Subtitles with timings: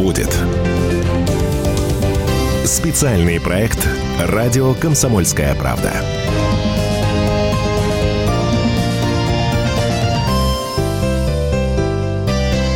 [0.00, 0.34] будет.
[2.64, 3.86] Специальный проект
[4.18, 5.92] «Радио Комсомольская правда».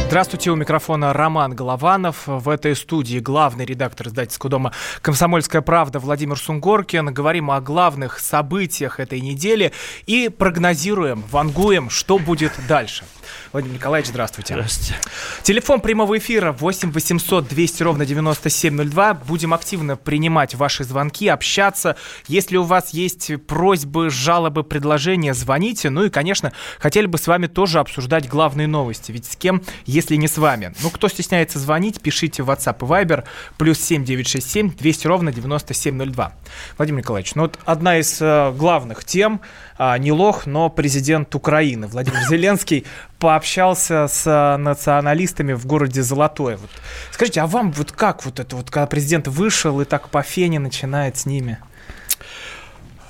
[0.07, 2.25] Здравствуйте, у микрофона Роман Голованов.
[2.27, 7.07] В этой студии главный редактор издательского дома «Комсомольская правда» Владимир Сунгоркин.
[7.07, 9.73] Говорим о главных событиях этой недели
[10.07, 13.05] и прогнозируем, вангуем, что будет дальше.
[13.55, 14.55] Владимир Николаевич, здравствуйте.
[14.55, 15.01] Здравствуйте.
[15.45, 19.15] Телефон прямого эфира 8 800 200 ровно 9702.
[19.15, 21.95] Будем активно принимать ваши звонки, общаться.
[22.27, 25.89] Если у вас есть просьбы, жалобы, предложения, звоните.
[25.89, 29.13] Ну и, конечно, хотели бы с вами тоже обсуждать главные новости.
[29.13, 30.75] Ведь с кем, если не с вами?
[30.83, 33.23] Ну, кто стесняется звонить, пишите в WhatsApp и Viber
[33.57, 36.33] плюс 7967 200 ровно 9702.
[36.77, 39.41] Владимир Николаевич, ну вот одна из э, главных тем,
[39.79, 42.85] э, не лох, но президент Украины Владимир Зеленский
[43.25, 46.59] пообщался с э, националистами в городе Золотое.
[46.59, 46.69] Вот.
[47.11, 50.59] Скажите, а вам вот как вот это вот, когда президент вышел и так по фене
[50.59, 51.57] начинает с ними?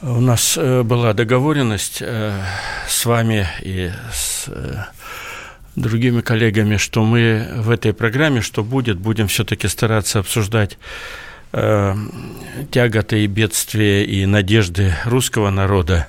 [0.03, 2.33] У нас э, была договоренность э,
[2.87, 4.49] с вами и с
[5.75, 10.79] другими коллегами, что мы в этой программе, что будет, будем все-таки стараться обсуждать
[11.51, 11.97] э,
[12.71, 16.07] тяготы и бедствия и надежды русского народа.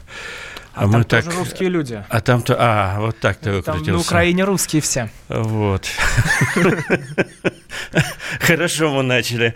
[0.76, 1.26] А, мы так...
[1.34, 2.04] русские люди.
[2.10, 2.56] А там-то...
[2.60, 3.92] А, вот так ты там выкрутился.
[3.92, 5.10] на Украине русские все.
[5.30, 5.88] Вот.
[8.42, 9.56] Хорошо мы начали.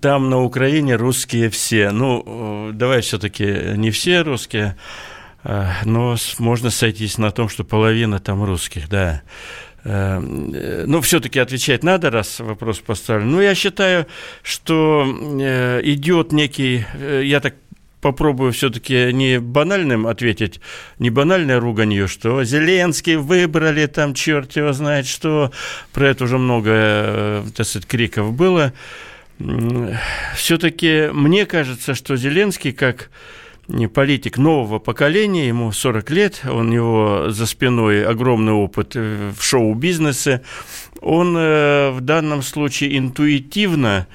[0.00, 1.90] Там на Украине русские все.
[1.90, 3.44] Ну, давай все-таки
[3.76, 4.76] не все русские,
[5.44, 9.22] а, но можно сойтись на том, что половина там русских, да.
[9.84, 13.30] Э, ну, все-таки отвечать надо, раз вопрос поставлен.
[13.30, 14.06] Ну, я считаю,
[14.42, 15.06] что
[15.40, 17.54] э, идет некий, э, я так
[18.00, 20.60] попробую все-таки не банальным ответить,
[20.98, 25.52] не банальное руганье, что Зеленский выбрали, там черт его знает что,
[25.92, 28.72] про это уже много, э, так сказать, криков было.
[30.36, 33.10] Все-таки мне кажется, что Зеленский как
[33.94, 40.42] политик нового поколения, ему 40 лет, у него за спиной огромный опыт э, в шоу-бизнесе,
[41.00, 44.06] он э, в данном случае интуитивно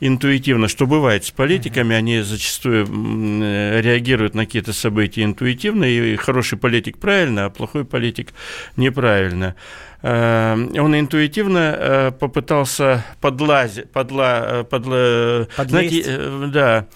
[0.00, 6.98] интуитивно, что бывает с политиками, они зачастую реагируют на какие-то события интуитивно, и хороший политик
[6.98, 8.32] правильно, а плохой политик
[8.76, 9.54] неправильно.
[10.02, 16.86] Э, он интуитивно э, попытался подлазить, подла, подла, знаете, да,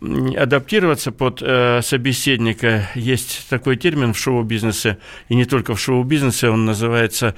[0.00, 2.88] адаптироваться под э, собеседника.
[2.94, 7.34] Есть такой термин в шоу-бизнесе, и не только в шоу-бизнесе, он называется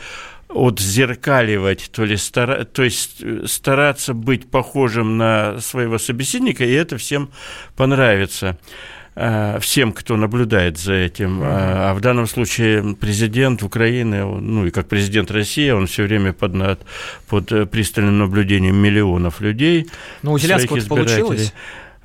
[0.49, 6.97] отзеркаливать, то, ли стара, то есть э, стараться быть похожим на своего собеседника, и это
[6.97, 7.31] всем
[7.77, 8.59] понравится
[9.15, 11.41] э, всем, кто наблюдает за этим.
[11.43, 16.33] А, а в данном случае президент Украины, ну и как президент России, он все время
[16.33, 16.53] под,
[17.29, 19.89] под э, пристальным наблюдением миллионов людей.
[20.23, 21.53] Ну, у Зеленского получилось?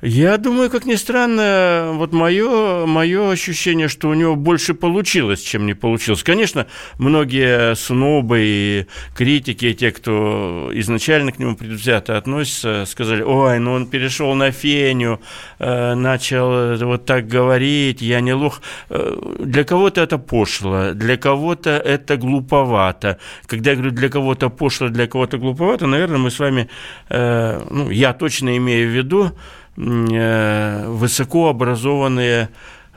[0.06, 5.64] Я думаю, как ни странно, вот мое, мое ощущение, что у него больше получилось, чем
[5.64, 6.22] не получилось.
[6.22, 6.66] Конечно,
[6.98, 13.86] многие снобы и критики, те, кто изначально к нему предвзято относятся, сказали, ой, ну он
[13.86, 15.20] перешел на феню,
[15.58, 18.60] э, начал вот так говорить, я не лох.
[18.90, 23.16] Э, для кого-то это пошло, для кого-то это глуповато.
[23.46, 26.68] Когда я говорю для кого-то пошло, для кого-то глуповато, наверное, мы с вами,
[27.08, 29.32] э, ну, я точно имею в виду,
[29.76, 32.48] высокообразованные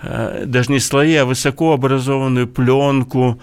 [0.02, 3.40] э, даже не слои, а высокообразованную пленку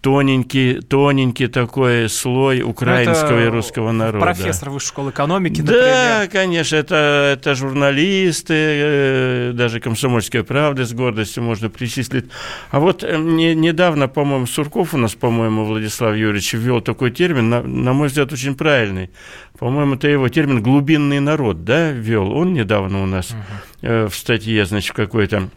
[0.00, 4.24] тоненький, тоненький такой слой украинского это и русского народа.
[4.24, 5.82] Профессор высшей школы экономики, например.
[5.82, 12.26] Да, конечно, это, это журналисты, э, даже «Комсомольская правда» с гордостью можно причислить.
[12.70, 17.48] А вот э, не, недавно, по-моему, Сурков у нас, по-моему, Владислав Юрьевич ввел такой термин,
[17.48, 19.10] на, на мой взгляд, очень правильный.
[19.58, 22.30] По-моему, это его термин «глубинный народ», да, ввел.
[22.30, 24.08] Он недавно у нас угу.
[24.08, 25.50] в статье, значит, какой-то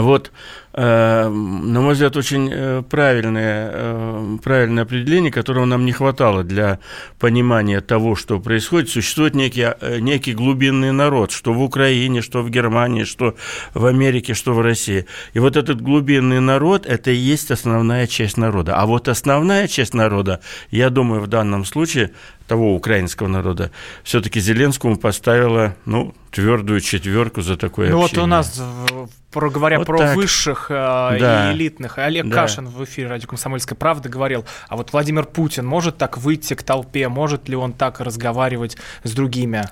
[0.00, 0.32] вот,
[0.76, 6.80] на мой взгляд, очень э, правильное, э, правильное определение, которого нам не хватало для
[7.18, 8.90] понимания того, что происходит.
[8.90, 9.68] Существует некий,
[10.00, 13.36] некий глубинный народ, что в Украине, что в Германии, что
[13.72, 15.06] в Америке, что в России.
[15.32, 18.76] И вот этот глубинный народ– это и есть основная часть народа.
[18.76, 20.40] А вот основная часть народа,
[20.70, 22.10] я думаю, в данном случае
[22.46, 23.70] того украинского народа,
[24.04, 28.20] все-таки Зеленскому поставила, ну, твердую четверку за такое ну, общение.
[28.20, 28.62] вот у нас,
[29.32, 30.16] говоря вот про так.
[30.16, 31.50] высших э, да.
[31.50, 32.34] и элитных, Олег да.
[32.34, 36.62] Кашин в эфире «Радио Комсомольская правда» говорил, а вот Владимир Путин может так выйти к
[36.62, 39.64] толпе, может ли он так разговаривать с другими?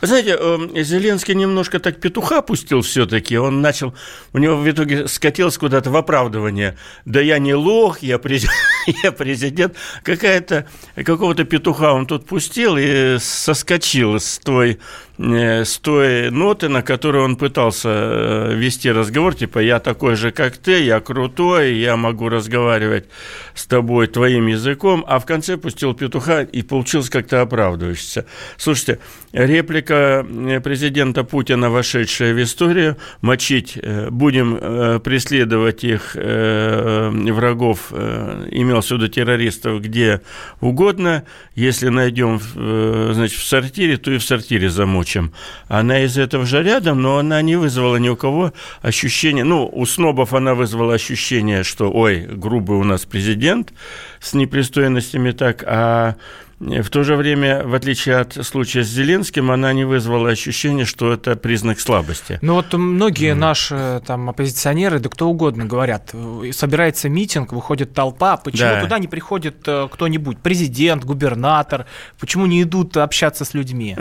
[0.00, 3.94] знаете, э, Зеленский немножко так петуха пустил все-таки, он начал,
[4.32, 8.46] у него в итоге скатилось куда-то в оправдывание, да я не лох, я, през...
[9.02, 9.76] я президент.
[10.02, 14.78] Какая-то, какого-то петуха он тут пустил и соскочил с той
[15.18, 20.56] с той ноты, на которой он пытался э, вести разговор, типа «я такой же, как
[20.56, 23.06] ты, я крутой, я могу разговаривать
[23.54, 28.26] с тобой твоим языком», а в конце пустил петуха и получилось как-то оправдывающийся.
[28.56, 29.00] Слушайте,
[29.32, 33.76] реплика э, президента Путина, вошедшая в историю, мочить
[34.10, 40.20] будем преследовать их врагов, имелся в виду террористов, где
[40.60, 41.24] угодно,
[41.54, 45.32] если найдем значит, в сортире, то и в сортире замочим прочим.
[45.68, 48.52] Она из этого же рядом, но она не вызвала ни у кого
[48.82, 53.72] ощущения, ну, у снобов она вызвала ощущение, что, ой, грубый у нас президент
[54.20, 56.16] с непристойностями так, а
[56.60, 61.12] в то же время, в отличие от случая с Зеленским, она не вызвала ощущения, что
[61.12, 62.38] это признак слабости.
[62.42, 63.34] Ну вот многие mm.
[63.34, 66.12] наши там оппозиционеры, да кто угодно говорят,
[66.52, 68.80] собирается митинг, выходит толпа, почему да.
[68.80, 71.86] туда не приходит э, кто-нибудь, президент, губернатор,
[72.18, 73.96] почему не идут общаться с людьми?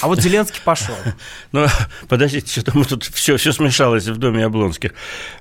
[0.00, 0.94] А вот Зеленский пошел.
[1.52, 1.66] Ну,
[2.08, 4.92] подождите, что-то мы тут все, все смешалось в доме Облонских.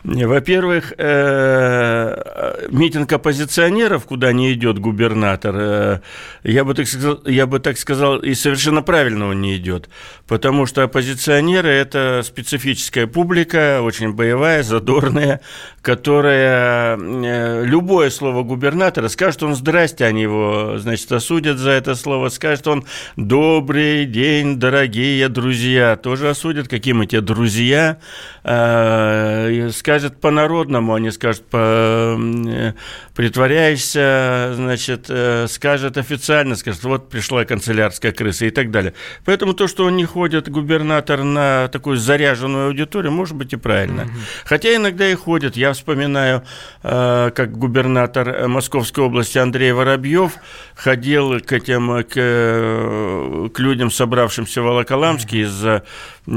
[0.03, 5.99] Во-первых, э, митинг оппозиционеров, куда не идет губернатор, э,
[6.43, 9.89] я бы так сказал, я бы так сказал и совершенно правильно он не идет,
[10.27, 15.39] потому что оппозиционеры– это специфическая публика, очень боевая, задорная,
[15.81, 22.27] которая э, любое слово губернатора, скажет он «здрасте», они его, значит, осудят за это слово,
[22.27, 22.85] скажет он
[23.15, 27.99] «добрый день, дорогие друзья», тоже осудят, какие мы те друзья,
[28.43, 32.73] э, скажет по-народному, они скажут по э,
[33.15, 35.09] притворяешься, значит,
[35.47, 38.93] скажет официально, скажет, вот пришла канцелярская крыса и так далее.
[39.25, 44.03] Поэтому то, что он не ходит, губернатор, на такую заряженную аудиторию, может быть и правильно.
[44.03, 44.11] Угу.
[44.45, 45.57] Хотя иногда и ходит.
[45.57, 46.43] Я вспоминаю,
[46.83, 50.33] э, как губернатор Московской области Андрей Воробьев
[50.75, 55.83] ходил к этим, к, к людям, собравшимся в Волоколамске из-за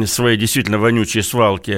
[0.05, 1.73] своей действительно вонючей свалки,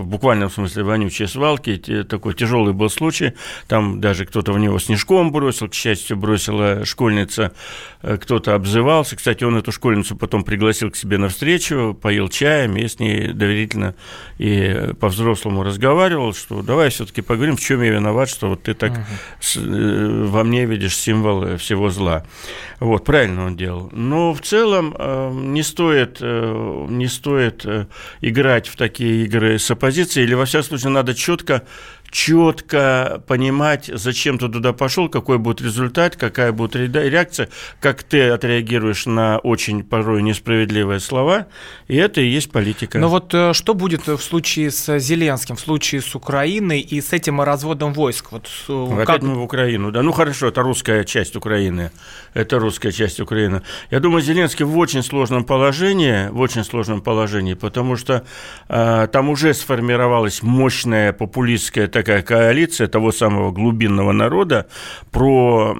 [0.00, 1.76] в буквальном смысле вонючей свалки,
[2.08, 3.34] такой тяжелый был случай,
[3.68, 7.53] там даже кто-то в него снежком бросил, к счастью, бросила школьница, э,
[8.02, 12.86] кто-то обзывался, кстати, он эту школьницу потом пригласил к себе на встречу, поил чаем, и
[12.86, 13.94] с ней доверительно
[14.38, 18.92] и по-взрослому разговаривал, что давай все-таки поговорим, в чем я виноват, что вот ты так
[19.40, 20.26] uh-huh.
[20.26, 22.24] во мне видишь символ всего зла.
[22.80, 23.88] Вот, правильно он делал.
[23.92, 27.86] Но в целом э, не стоит, э, не стоит э,
[28.20, 31.62] играть в такие игры с оппозицией, или, во всяком случае, надо четко
[32.14, 37.48] четко понимать, зачем ты туда пошел, какой будет результат, какая будет реакция,
[37.80, 41.48] как ты отреагируешь на очень порой несправедливые слова,
[41.88, 43.00] и это и есть политика.
[43.00, 47.12] Но вот э, что будет в случае с Зеленским, в случае с Украиной и с
[47.12, 48.30] этим разводом войск?
[48.30, 49.08] Вот, как...
[49.08, 51.90] Опять мы в Украину, да, ну хорошо, это русская часть Украины,
[52.32, 53.62] это русская часть Украины.
[53.90, 58.24] Я думаю, Зеленский в очень сложном положении, в очень сложном положении, потому что
[58.68, 64.66] э, там уже сформировалась мощная популистская так такая коалиция того самого глубинного народа,
[65.10, 65.74] про,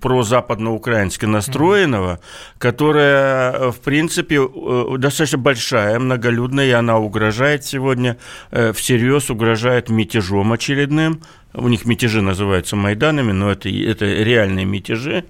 [0.00, 2.20] про западноукраински настроенного,
[2.58, 8.16] которая, в принципе, э, достаточно большая, многолюдная, и она угрожает сегодня,
[8.52, 11.20] э, всерьез угрожает мятежом очередным,
[11.54, 15.24] у них мятежи называются Майданами, но это, это реальные мятежи,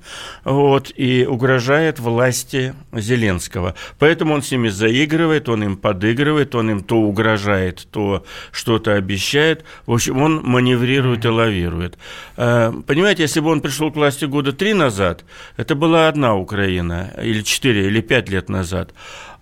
[0.44, 3.74] вот, и угрожает власти Зеленского.
[3.98, 9.64] Поэтому он с ними заигрывает, он им подыгрывает, он им то угрожает, то что-то обещает.
[9.86, 11.98] В общем, он маневрирует и лавирует.
[12.36, 15.24] Э, понимаете, если бы он пришел к власти года три назад,
[15.56, 18.94] это была одна Украина, или четыре, или пять лет назад.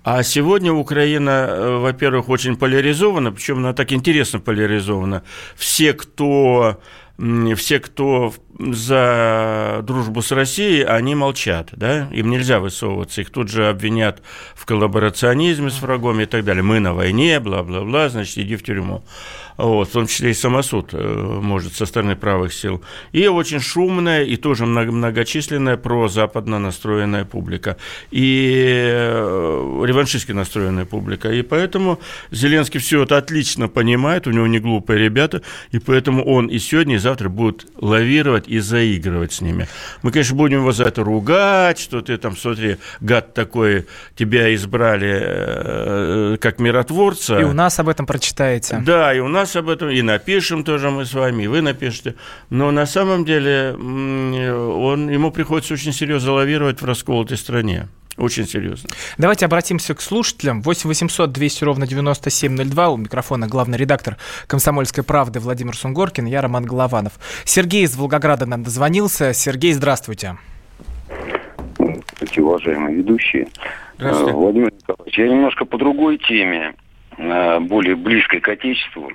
[0.05, 5.23] А сегодня Украина, э, во-первых, очень поляризована, причем она так интересно поляризована.
[5.57, 6.81] Все, кто
[7.57, 8.33] все, кто
[8.73, 14.23] за дружбу с Россией, они молчат, да, им нельзя высовываться, их тут же обвинят
[14.54, 16.62] в коллаборационизме с врагом и так далее.
[16.62, 19.02] Мы на войне, бла-бла-бла, значит, иди в тюрьму
[19.57, 24.25] вот, в том числе и самосуд э, может со стороны правых сил, и очень шумная
[24.25, 27.76] и тоже многочисленная прозападно настроенная публика,
[28.11, 31.31] и э, реваншистски настроенная публика.
[31.31, 32.00] И поэтому
[32.31, 36.97] Зеленский все это отлично понимает, у него не глупые ребята, и поэтому он и сегодня,
[36.97, 39.69] и завтра будет лавировать и заигрывать с ними.
[40.03, 45.21] Мы, конечно, будем его за это ругать, что ты там, смотри, гад такой, тебя избрали
[45.23, 47.39] э, как миротворца.
[47.39, 48.83] И у нас об этом прочитаете.
[48.85, 51.63] Да, и у нас нас об этом, и напишем тоже мы с вами, и вы
[51.63, 52.15] напишите.
[52.51, 57.89] Но на самом деле он, ему приходится очень серьезно лавировать в расколотой стране.
[58.19, 58.90] Очень серьезно.
[59.16, 60.61] Давайте обратимся к слушателям.
[60.62, 62.90] 8 800 200 ровно 9702.
[62.90, 64.16] У микрофона главный редактор
[64.47, 66.26] «Комсомольской правды» Владимир Сунгоркин.
[66.26, 67.14] Я Роман Голованов.
[67.45, 69.33] Сергей из Волгограда нам дозвонился.
[69.33, 70.37] Сергей, здравствуйте.
[71.78, 73.49] Здравствуйте, уважаемые ведущие.
[73.97, 74.33] Здравствуйте.
[74.35, 76.75] Владимир Николаевич, я немножко по другой теме,
[77.16, 79.11] более близкой к Отечеству.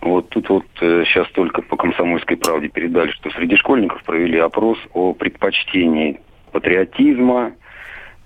[0.00, 5.14] Вот тут вот сейчас только по «Комсомольской правде» передали, что среди школьников провели опрос о
[5.14, 6.20] предпочтении
[6.52, 7.52] патриотизма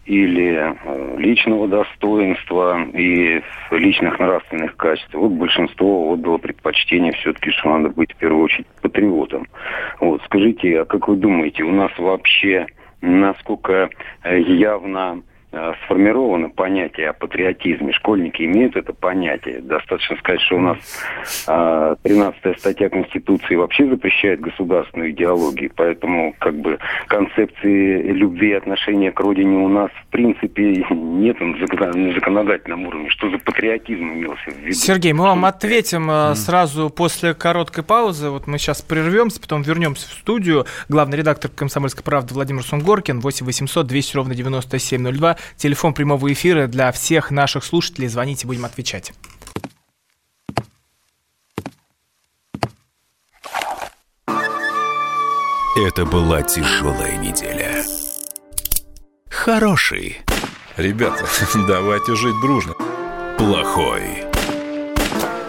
[0.08, 5.12] или э, личного достоинства и личных нравственных качеств.
[5.12, 9.46] Вот большинство отдало предпочтение все-таки, что надо быть в первую очередь патриотом.
[10.00, 12.66] Вот скажите, а как вы думаете, у нас вообще
[13.02, 13.90] насколько
[14.24, 17.93] э, явно сформировано понятие о патриотизме.
[17.93, 19.61] Школьники имеют это понятие.
[19.62, 20.78] Достаточно сказать, что у нас
[22.02, 29.11] 13 э, статья Конституции вообще запрещает государственную идеологию, поэтому как бы концепции любви и отношения
[29.11, 31.57] к родине у нас в принципе нет на
[32.14, 33.09] законодательном уровне.
[33.09, 34.73] Что за патриотизм имелся в виду?
[34.73, 36.35] Сергей, мы вам ответим mm.
[36.35, 38.28] сразу после короткой паузы.
[38.28, 40.67] Вот мы сейчас прервемся, потом вернемся в студию.
[40.90, 46.92] Главный редактор «Комсомольской правды» Владимир Сунгоркин, 8 800 200 ровно 9702 телефон прямого эфира для
[46.92, 48.09] всех наших слушателей.
[48.09, 49.12] Звоните, будем отвечать.
[55.76, 57.85] Это была тяжелая неделя.
[59.30, 60.18] Хороший.
[60.76, 61.25] Ребята,
[61.68, 62.75] давайте жить дружно.
[63.38, 64.25] Плохой.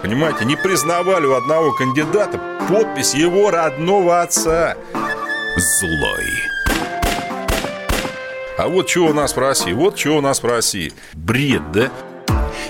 [0.01, 4.77] Понимаете, не признавали у одного кандидата подпись его родного отца.
[5.57, 6.48] Злой.
[8.59, 10.91] А вот что у нас в России, вот что у нас в России.
[11.13, 11.89] Бред, да?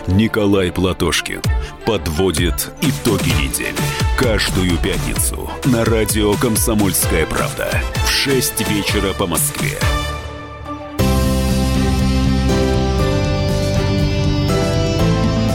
[0.05, 1.41] Николай Платошкин
[1.83, 3.73] подводит итоги недели.
[4.15, 9.79] Каждую пятницу на радио «Комсомольская правда» в 6 вечера по Москве.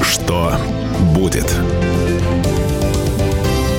[0.03, 0.57] Что
[1.15, 1.49] будет?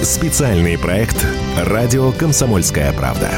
[0.03, 1.17] Специальный проект
[1.57, 3.29] «Радио Комсомольская правда».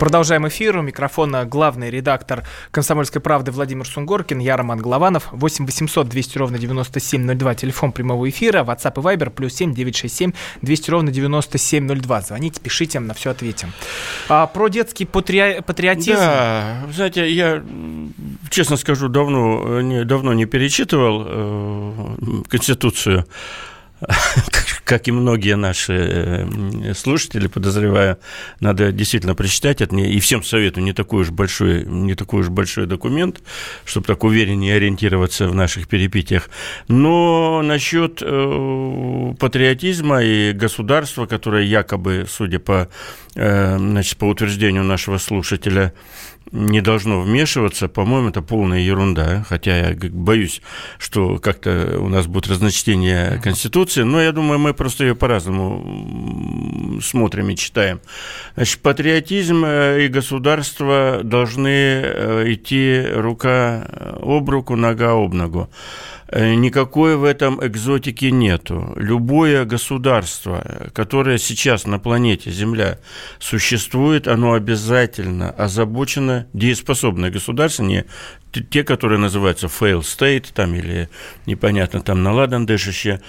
[0.00, 0.78] Продолжаем эфир.
[0.78, 5.28] У микрофона главный редактор «Комсомольской правды» Владимир Сунгоркин, я Роман Голованов.
[5.30, 10.90] 8 800 200 ровно 9702, телефон прямого эфира, WhatsApp и Viber, плюс 7 967 200
[10.90, 12.20] ровно 9702.
[12.22, 13.74] Звоните, пишите, на все ответим.
[14.30, 15.60] А, про детский патри...
[15.66, 16.14] патриотизм.
[16.14, 17.62] Да, знаете, я,
[18.48, 22.16] честно скажу, давно не, давно не перечитывал э,
[22.48, 23.26] Конституцию
[24.90, 28.18] как и многие наши э, слушатели, подозреваю,
[28.58, 29.94] надо действительно прочитать это.
[29.94, 33.40] И всем советую не такой уж большой, не такой уж большой документ,
[33.84, 36.50] чтобы так увереннее ориентироваться в наших перепитиях.
[36.88, 42.88] Но насчет э, патриотизма и государства, которое якобы, судя по,
[43.36, 45.92] э, значит, по утверждению нашего слушателя,
[46.52, 49.44] не должно вмешиваться, по-моему, это полная ерунда.
[49.48, 50.62] Хотя я боюсь,
[50.98, 57.50] что как-то у нас будет разночтение Конституции, но я думаю, мы просто ее по-разному смотрим
[57.50, 58.00] и читаем.
[58.56, 63.86] Значит, патриотизм э, и государство должны э, идти рука
[64.20, 65.70] об руку, нога об ногу.
[66.32, 68.92] Э, никакой в этом экзотики нету.
[68.94, 72.98] Любое государство, которое сейчас на планете Земля
[73.40, 78.04] существует, оно обязательно озабочено, дееспособное государство, не
[78.52, 81.08] те, которые называются fail state, там или
[81.46, 83.20] непонятно, там наладан дышащее,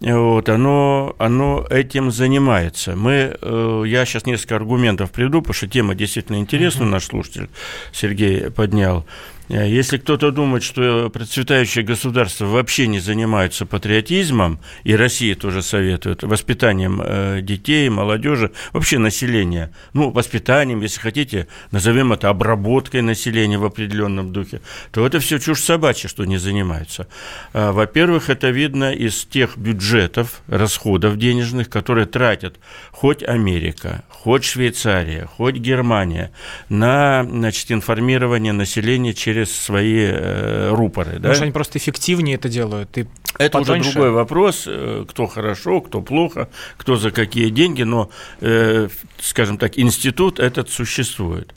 [0.00, 2.94] вот, оно, оно этим занимается.
[2.94, 7.48] Мы, э, я сейчас несколько аргументов приведу, потому что тема действительно интересна, наш слушатель
[7.92, 9.06] Сергей поднял.
[9.50, 16.22] Э, если кто-то думает, что процветающие государства вообще не занимаются патриотизмом, и Россия тоже советует,
[16.22, 23.64] воспитанием э, детей, молодежи, вообще населения, ну, воспитанием, если хотите, назовем это обработкой населения в
[23.64, 24.60] определенном духе,
[24.92, 27.08] то это все чушь собачья, что не занимаются.
[27.52, 32.56] Э, во-первых, это видно из тех бюджетов, расходов денежных, которые тратят
[32.92, 36.30] хоть Америка, хоть Швейцария, хоть Германия
[36.68, 41.12] на значит, информирование населения через через свои э, рупоры.
[41.12, 41.34] Потому да?
[41.34, 42.96] что они просто эффективнее это делают.
[42.98, 43.06] И
[43.38, 43.90] это потоньше...
[43.90, 48.88] уже другой вопрос, э, кто хорошо, кто плохо, кто за какие деньги, но, э,
[49.20, 51.54] скажем так, институт этот существует.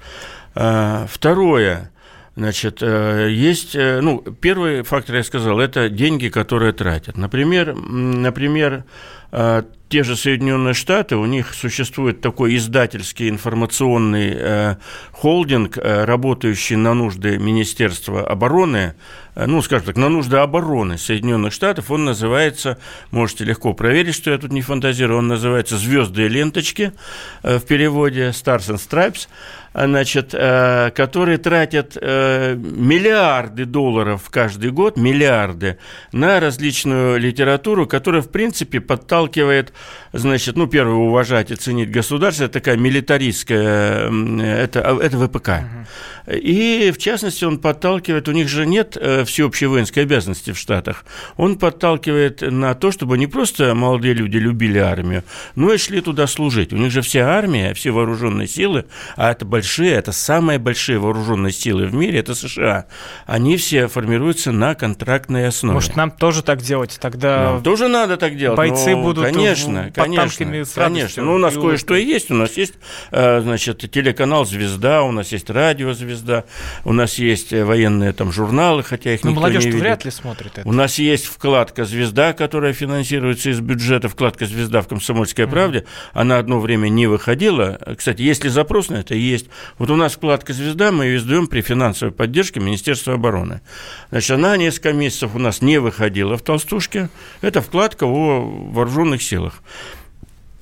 [0.56, 1.90] А, второе.
[2.36, 7.18] Значит, э, есть, э, ну, первый фактор, я сказал, это деньги, которые тратят.
[7.18, 8.86] Например, например
[9.93, 14.75] те же Соединенные Штаты, у них существует такой издательский информационный э,
[15.12, 18.95] холдинг, э, работающий на нужды Министерства обороны,
[19.35, 21.91] э, ну, скажем так, на нужды обороны Соединенных Штатов.
[21.91, 22.79] Он называется,
[23.12, 26.93] можете легко проверить, что я тут не фантазирую, он называется «Звезды и ленточки»
[27.43, 29.27] э, в переводе «Stars and Stripes»
[29.73, 35.77] значит, э, которые тратят э, миллиарды долларов каждый год, миллиарды,
[36.12, 39.73] на различную литературу, которая, в принципе, подталкивает,
[40.13, 44.10] значит, ну, первое, уважать и ценить государство, это такая милитаристская,
[44.42, 45.50] это, а, это ВПК.
[46.27, 51.03] И, в частности, он подталкивает, у них же нет э, всеобщей воинской обязанности в Штатах,
[51.36, 55.24] он подталкивает на то, чтобы не просто молодые люди любили армию,
[55.56, 56.72] но и шли туда служить.
[56.72, 58.86] У них же вся армия, все вооруженные силы,
[59.18, 62.86] а это большие, это самые большие вооруженные силы в мире, это США,
[63.25, 65.74] они все формируются на контрактной основе.
[65.74, 66.98] Может, нам тоже так делать?
[67.01, 68.58] Тогда нам тоже надо так делать.
[68.58, 71.24] Бойцы будут конечно, под конечно, танками с конечно.
[71.24, 72.32] Ну, у нас кое-что и есть.
[72.32, 72.75] У нас есть,
[73.12, 76.46] э, значит, телеканал «Звезда», у нас есть радио «Звезда», звезда.
[76.84, 79.82] У нас есть э, военные там журналы, хотя их Но никто молодежь не видит.
[79.82, 80.67] вряд ли смотрит это.
[80.67, 85.86] У нас есть вкладка «Звезда», которая финансируется из бюджета, вкладка «Звезда» в «Комсомольской правде».
[86.13, 87.79] Она одно время не выходила.
[87.98, 89.15] Кстати, есть ли запрос на это?
[89.15, 89.48] Есть.
[89.77, 93.62] Вот у нас вкладка «Звезда», мы ее издаем при финансовой поддержке Министерства обороны.
[94.12, 97.10] Значит, она несколько месяцев у нас не выходила в «Толстушке».
[97.41, 98.41] Это вкладка о
[98.72, 99.62] вооруженных силах.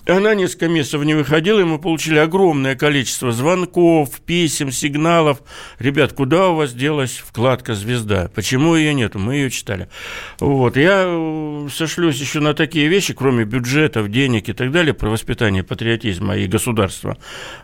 [0.07, 5.41] Она несколько месяцев не выходила, и мы получили огромное количество звонков, писем, сигналов.
[5.77, 8.29] Ребят, куда у вас делась вкладка «Звезда»?
[8.33, 9.19] Почему ее нету?
[9.19, 9.89] Мы ее читали.
[10.39, 10.75] Вот.
[10.75, 15.63] Я э, сошлюсь еще на такие вещи, кроме бюджетов, денег и так далее, про воспитание
[15.63, 17.17] патриотизма и государства.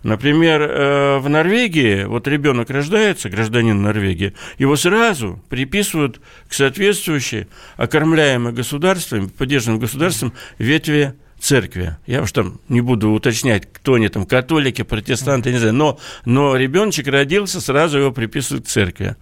[0.04, 8.54] Например, э, в Норвегии, вот ребенок рождается, гражданин Норвегии, его сразу приписывают к соответствующей, окормляемой
[8.54, 11.96] государством, поддержанным государством ветви церкви.
[12.06, 15.74] Я уж там не буду уточнять, кто они там, католики, протестанты, не знаю.
[15.74, 19.16] Но, но ребеночек родился, сразу его приписывают к церкви.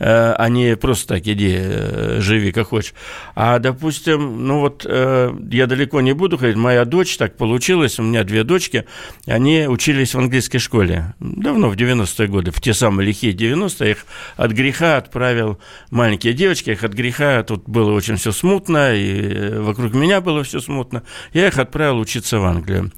[0.00, 2.94] Э, а не просто так иди, э, живи как хочешь.
[3.34, 8.02] А, допустим, ну вот э, я далеко не буду ходить, моя дочь, так получилось, у
[8.02, 8.86] меня две дочки,
[9.26, 14.06] они учились в английской школе, давно, в 90-е годы, в те самые лихие 90-е, их
[14.36, 19.92] от греха отправил маленькие девочки, их от греха, тут было очень все смутно, и вокруг
[19.92, 21.02] меня было все смутно,
[21.34, 22.90] я их отправил учиться в Англию.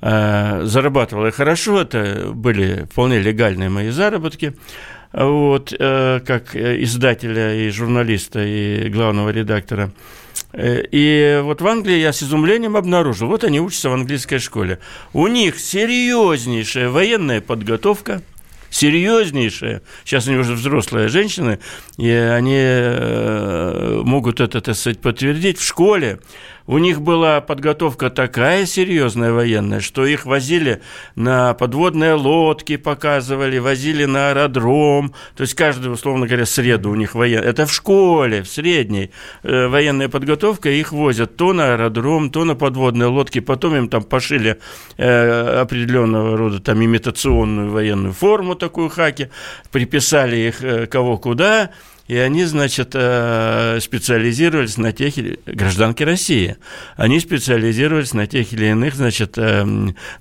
[0.00, 4.54] Зарабатывал я хорошо, это были вполне легальные мои заработки
[5.12, 9.90] вот, э, как издателя и журналиста, и главного редактора.
[10.52, 14.78] Э, и вот в Англии я с изумлением обнаружил, вот они учатся в английской школе.
[15.12, 18.22] У них серьезнейшая военная подготовка,
[18.70, 19.82] серьезнейшая.
[20.04, 21.58] Сейчас они уже взрослые женщины,
[21.96, 25.58] и они э, могут это, так сказать, подтвердить.
[25.58, 26.20] В школе
[26.68, 30.82] у них была подготовка такая серьезная военная, что их возили
[31.14, 35.14] на подводные лодки, показывали, возили на аэродром.
[35.34, 37.48] То есть каждую, условно говоря, среду у них военная.
[37.48, 39.10] Это в школе, в средней
[39.42, 40.68] э, военная подготовка.
[40.68, 43.40] Их возят то на аэродром, то на подводные лодки.
[43.40, 44.58] Потом им там пошили
[44.98, 49.30] э, определенного рода там имитационную военную форму, такую хаки.
[49.72, 51.70] Приписали их э, кого куда
[52.08, 56.56] и они, значит, э, специализировались на тех гражданки России.
[56.96, 59.66] Они специализировались на тех или иных, значит, э,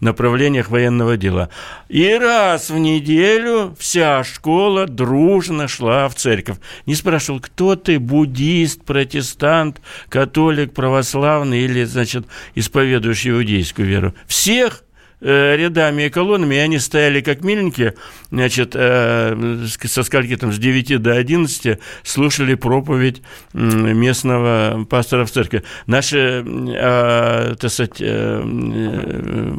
[0.01, 1.49] направлениях военного дела.
[1.87, 6.57] И раз в неделю вся школа дружно шла в церковь.
[6.85, 14.13] Не спрашивал, кто ты, буддист, протестант, католик, православный или, значит, исповедующий иудейскую веру.
[14.27, 14.83] Всех
[15.19, 17.95] рядами и колоннами, и они стояли как миленькие,
[18.29, 23.21] значит, э, со скольки там, с 9 до 11 слушали проповедь
[23.53, 25.63] местного пастора в церкви.
[25.87, 27.97] Наша, э, так сказать,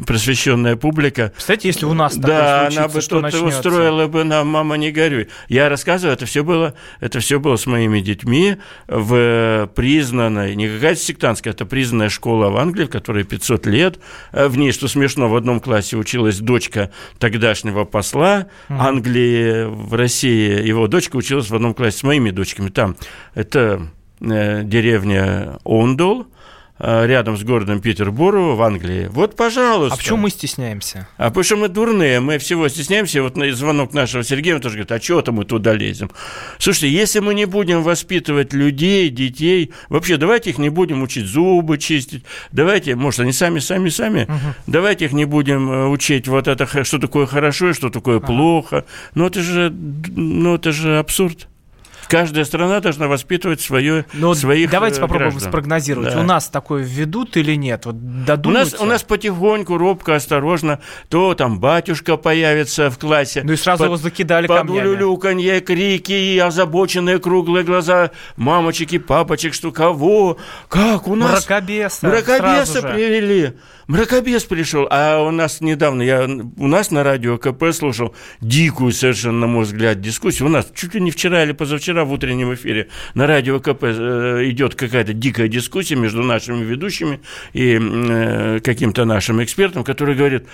[0.05, 1.33] просвещенная публика...
[1.35, 5.27] Кстати, если у нас Да, она бы что-то устроила бы нам, мама, не горюй.
[5.49, 11.01] Я рассказываю, это все было, это все было с моими детьми в признанной, не какая-то
[11.01, 13.99] сектантская, это признанная школа в Англии, в которой 500 лет,
[14.31, 18.77] в ней, что смешно, в одном одном классе училась дочка тогдашнего посла mm-hmm.
[18.77, 20.65] Англии в России.
[20.65, 22.69] Его дочка училась в одном классе с моими дочками.
[22.69, 22.95] Там
[23.33, 23.81] это
[24.21, 26.27] э, деревня Ондол,
[26.79, 29.07] рядом с городом Петербургу в Англии.
[29.11, 29.95] Вот, пожалуйста.
[29.95, 31.07] А почему мы стесняемся?
[31.17, 33.21] А потому что мы дурные, мы всего стесняемся.
[33.21, 36.09] Вот звонок нашего Сергея тоже говорит, а чего-то мы туда лезем.
[36.57, 41.77] Слушайте, если мы не будем воспитывать людей, детей, вообще давайте их не будем учить зубы
[41.77, 44.55] чистить, давайте, может, они сами, сами, сами, угу.
[44.67, 48.27] давайте их не будем э, учить вот это, что такое хорошо и что такое ага.
[48.27, 48.85] плохо.
[49.15, 51.47] Ну, это же, ну, это же абсурд.
[52.09, 55.49] Каждая страна должна воспитывать свое, Но своих давайте э, попробуем граждан.
[55.51, 56.13] спрогнозировать.
[56.13, 56.19] Да.
[56.19, 57.85] У нас такое введут или нет?
[57.85, 57.95] Вот
[58.45, 63.43] У нас, у нас потихоньку, робко, осторожно, то там батюшка появится в классе.
[63.43, 64.87] Ну и сразу его закидали под камнями.
[64.87, 71.47] улюлюканье, крики и озабоченные круглые глаза мамочек и папочек, что кого, как у нас...
[71.47, 72.07] Мракобеса.
[72.07, 73.53] Мракобеса привели.
[73.87, 74.87] Мракобес пришел.
[74.91, 79.63] А у нас недавно, я у нас на радио КП слушал дикую совершенно, на мой
[79.63, 80.47] взгляд, дискуссию.
[80.47, 84.41] У нас чуть ли не вчера или позавчера в утреннем эфире на радио КП э,
[84.49, 87.19] идет какая-то дикая дискуссия между нашими ведущими
[87.53, 90.45] и э, каким-то нашим экспертом, который говорит,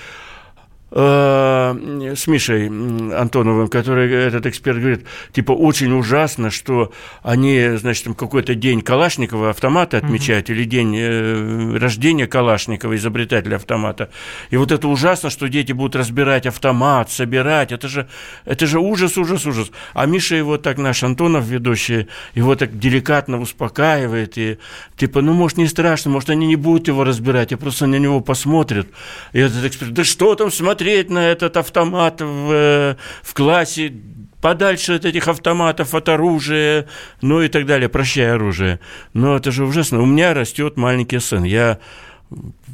[0.95, 8.15] э, с Мишей Антоновым, который, этот эксперт, говорит, типа, очень ужасно, что они, значит, там
[8.15, 14.09] какой-то день Калашникова автомата отмечают, или день э, рождения Калашникова, изобретателя автомата.
[14.49, 17.71] И вот это ужасно, что дети будут разбирать автомат, собирать.
[17.71, 18.07] Это же,
[18.45, 19.71] это же ужас, ужас, ужас.
[19.93, 24.37] А Миша его так, наш Антонов, ведущий, его так деликатно успокаивает.
[24.37, 24.57] И
[24.95, 28.21] типа, ну, может, не страшно, может, они не будут его разбирать, а просто на него
[28.21, 28.87] посмотрят.
[29.33, 33.93] И этот эксперт, да что там смотреть на этот автомат в, э, в классе,
[34.41, 36.85] подальше от этих автоматов, от оружия,
[37.21, 38.79] ну и так далее, прощай оружие.
[39.13, 40.01] Но это же ужасно.
[40.01, 41.43] У меня растет маленький сын.
[41.43, 41.79] Я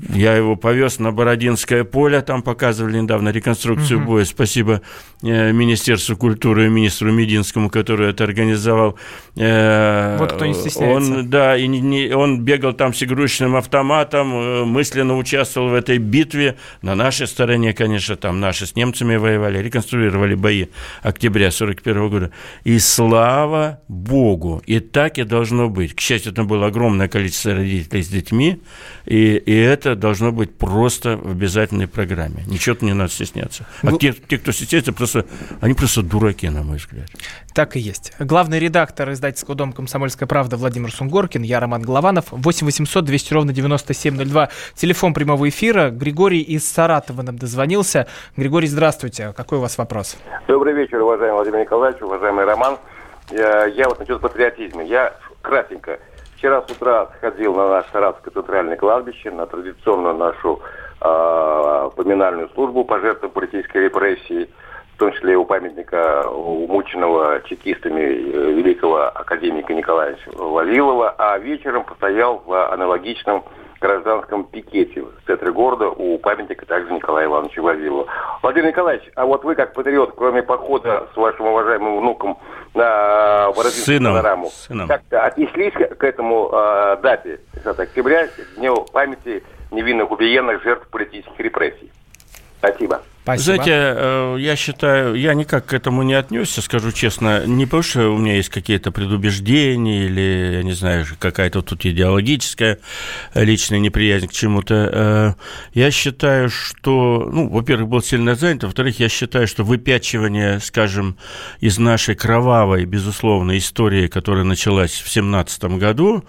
[0.09, 4.07] я его повез на Бородинское поле, там показывали недавно реконструкцию Мгм.
[4.07, 4.25] боя.
[4.25, 4.81] Спасибо
[5.23, 8.97] э, Министерству культуры и министру Мединскому, который это организовал.
[9.37, 11.13] Э, Вот кто не стесняется.
[11.13, 15.73] Он, да, и не- не- он бегал там с игрушечным автоматом, э, мысленно участвовал в
[15.73, 16.57] этой битве.
[16.81, 20.65] На нашей стороне, конечно, там наши с немцами воевали, реконструировали бои
[21.03, 22.31] октября 41 года.
[22.63, 25.95] И слава Богу, и так и должно быть.
[25.95, 28.59] К счастью, там было огромное количество родителей с детьми,
[29.05, 32.43] и, и это должно быть просто в обязательной программе.
[32.47, 33.65] Ничего не надо стесняться.
[33.83, 35.25] А Ну- те, те, кто стесняется, просто,
[35.61, 37.07] они просто дураки, на мой взгляд.
[37.53, 38.13] Так и есть.
[38.19, 42.25] Главный редактор издательского дома «Комсомольская правда» Владимир Сунгоркин, я Роман Голованов.
[42.31, 44.49] 8 800 200 ровно 9702.
[44.75, 45.89] Телефон прямого эфира.
[45.89, 48.07] Григорий из Саратова нам дозвонился.
[48.37, 49.33] Григорий, здравствуйте.
[49.35, 50.17] Какой у вас вопрос?
[50.47, 52.77] Добрый вечер, уважаемый Владимир Николаевич, уважаемый Роман.
[53.31, 54.83] Я, я вот насчет патриотизма.
[54.83, 55.99] Я кратенько.
[56.41, 60.59] Вчера с утра сходил на наше Саратовское центральное кладбище, на традиционную нашу
[60.99, 64.49] э, поминальную службу по жертвам политической репрессии,
[64.95, 72.41] в том числе у памятника умученного чекистами э, великого академика Николая Вавилова, а вечером постоял
[72.43, 73.43] в аналогичном
[73.81, 78.07] гражданском пикете в центре города у памятника также Николая Ивановича Вавилова.
[78.41, 82.37] Владимир Николаевич, а вот вы как патриот, кроме похода с вашим уважаемым внуком
[82.73, 84.13] на Бородинскую Сыном.
[84.13, 84.87] панораму, Сыном.
[84.87, 91.91] как-то отнеслись к этому э, дате 10 октября, дню памяти невинных убиенных жертв политических репрессий?
[92.59, 93.01] Спасибо.
[93.23, 93.55] Спасибо.
[93.55, 98.09] Знаете, э, я считаю, я никак к этому не отнесся, скажу честно, не потому что
[98.09, 102.79] у меня есть какие-то предубеждения или, я не знаю, какая-то тут идеологическая
[103.35, 104.89] личная неприязнь к чему-то.
[104.91, 105.33] Э,
[105.73, 111.15] Я считаю, что, ну, во-первых, был сильно занят, во-вторых, я считаю, что выпячивание, скажем,
[111.59, 116.25] из нашей кровавой, безусловно, истории, которая началась в 17 году,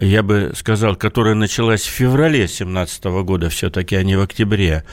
[0.00, 4.84] я бы сказал, которая началась в феврале 2017 года, все-таки, а не в октябре.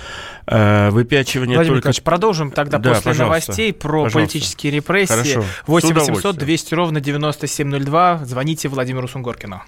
[0.47, 1.89] Э, Выпячивание Владимир только...
[1.89, 3.23] Николаевич, продолжим тогда Да, после пожалуйста.
[3.23, 4.19] новостей про Пожалуйста.
[4.19, 5.13] политические репрессии.
[5.13, 5.41] Хорошо.
[5.41, 6.35] С 8 800 удовольствием.
[6.37, 8.21] 200 ровно 9702.
[8.25, 9.61] Звоните Владимиру Сунгоркину.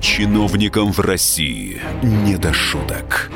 [0.00, 3.30] Чиновникам в России не до шуток.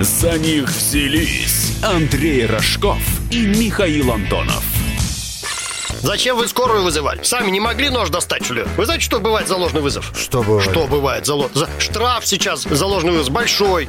[0.00, 2.98] За них взялись Андрей Рожков
[3.30, 4.64] и Михаил Антонов.
[6.02, 7.22] Зачем вы скорую вызывали?
[7.22, 8.64] Сами не могли нож достать, что ли?
[8.76, 10.12] Вы знаете, что бывает за ложный вызов?
[10.16, 10.70] Что бывает?
[10.70, 11.66] Что бывает за ложный?
[11.78, 13.88] Штраф сейчас за ложный вызов большой.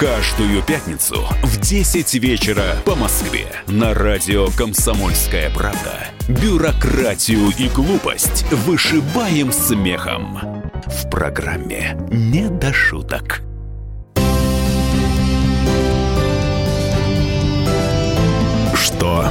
[0.00, 6.06] Каждую пятницу в 10 вечера по Москве на радио «Комсомольская правда».
[6.26, 10.38] Бюрократию и глупость вышибаем смехом.
[10.86, 13.42] В программе «Не до шуток».
[18.74, 19.28] Что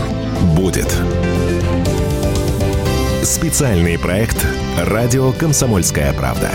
[0.55, 0.95] будет?
[3.23, 4.45] Специальный проект
[4.77, 6.51] «Радио Комсомольская правда».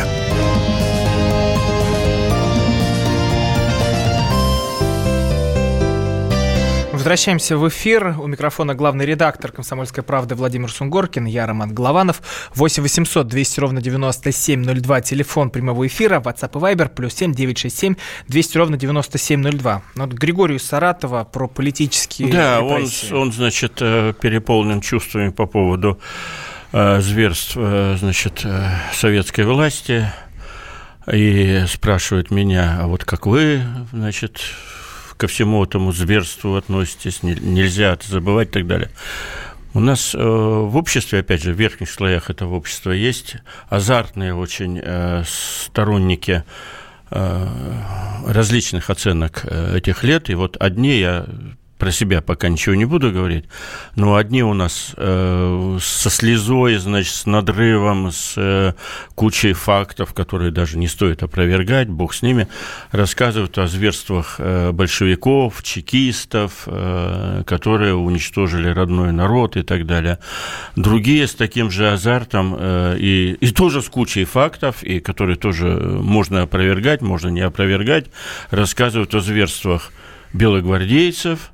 [7.04, 8.16] Возвращаемся в эфир.
[8.18, 12.22] У микрофона главный редактор «Комсомольской правды» Владимир Сунгоркин, я Роман Голованов.
[12.54, 17.96] 8 800 200 ровно 9702, телефон прямого эфира, WhatsApp и Viber, плюс 7 967
[18.28, 19.82] 200 ровно 9702.
[19.96, 26.00] Ну, вот Григорию Саратова про политические Да, он, он, значит, э, переполнен чувствами по поводу
[26.72, 30.10] э, зверств, э, значит, э, советской власти.
[31.12, 33.60] И спрашивает меня, а вот как вы,
[33.92, 34.40] значит,
[35.24, 38.90] ко всему этому зверству относитесь, нельзя это забывать и так далее.
[39.72, 43.36] У нас э, в обществе, опять же, в верхних слоях этого общества есть
[43.70, 46.44] азартные очень э, сторонники
[47.10, 47.46] э,
[48.26, 50.28] различных оценок этих лет.
[50.28, 51.24] И вот одни я
[51.84, 53.44] про себя пока ничего не буду говорить,
[53.94, 58.72] но одни у нас э, со слезой, значит, с надрывом, с э,
[59.14, 62.48] кучей фактов, которые даже не стоит опровергать, бог с ними,
[62.90, 70.20] рассказывают о зверствах э, большевиков, чекистов, э, которые уничтожили родной народ и так далее.
[70.76, 75.66] Другие с таким же азартом э, и, и тоже с кучей фактов, и которые тоже
[75.66, 78.06] можно опровергать, можно не опровергать,
[78.50, 79.92] рассказывают о зверствах
[80.32, 81.50] белогвардейцев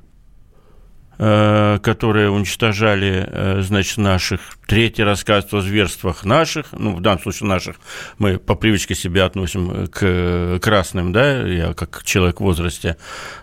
[1.21, 4.41] которые уничтожали, э, значит, наших.
[4.65, 7.75] Третий рассказ о зверствах наших, ну, в данном случае наших,
[8.17, 12.97] мы по привычке себя относим к красным, да, я как человек в возрасте,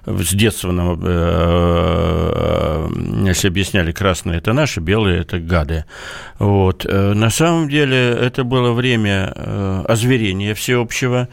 [0.06, 2.88] с детства нам, э,
[3.26, 5.84] если объясняли, красные– это наши, белые– это гады.
[6.40, 6.84] Вот.
[6.84, 11.28] На самом деле это было время озверения всеобщего,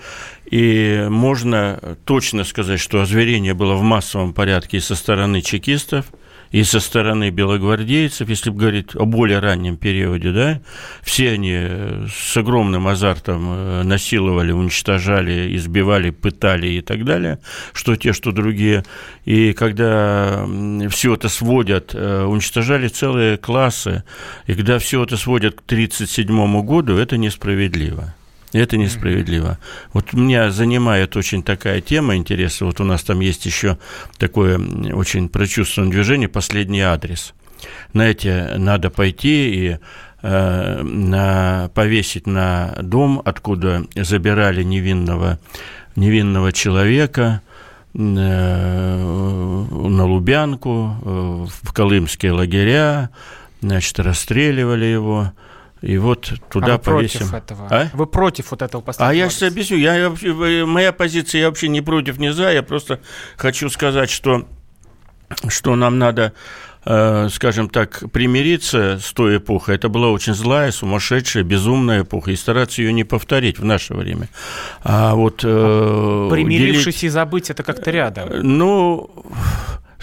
[0.52, 6.06] и можно точно сказать, что озверение было в массовом порядке со стороны чекистов–
[6.56, 10.62] и со стороны белогвардейцев, если говорить о более раннем периоде, да,
[11.04, 17.40] все они э, с огромным азартом э, насиловали, уничтожали, избивали, пытали и так далее,
[17.74, 18.86] что те, что другие.
[19.26, 20.48] И когда
[20.90, 24.06] все это сводят, э, уничтожали целые классы,
[24.48, 28.16] и когда все это сводят к 1937 году, это несправедливо.
[28.56, 29.58] Это несправедливо.
[29.92, 32.64] Вот меня занимает очень такая тема интереса.
[32.64, 33.78] Вот у нас там есть еще
[34.18, 34.58] такое
[34.94, 37.34] очень прочувственное движение «Последний адрес».
[37.92, 39.78] Знаете, надо пойти и
[40.22, 45.38] э, на, повесить на дом, откуда забирали невинного,
[45.98, 47.42] невинного человека,
[47.94, 53.10] э, на Лубянку, э, в колымские лагеря,
[53.60, 55.34] значит, расстреливали его–
[55.86, 57.20] и вот туда а вы повесим.
[57.20, 57.68] против этого?
[57.70, 57.90] А?
[57.94, 59.12] Вы против вот этого последнего?
[59.12, 59.78] А я сейчас объясню.
[59.78, 62.52] Я, моя позиция, я вообще не против, не за.
[62.52, 63.00] Я просто
[63.38, 64.48] хочу сказать, что,
[65.48, 66.34] что нам надо
[66.86, 69.76] э, скажем так, примириться с той эпохой.
[69.76, 74.30] Это была очень злая, сумасшедшая, безумная эпоха, и стараться ее не повторить в наше время.
[74.84, 75.42] А вот...
[75.44, 77.04] Э, Примирившись делить...
[77.04, 78.30] и забыть, это как-то рядом.
[78.42, 79.12] Ну...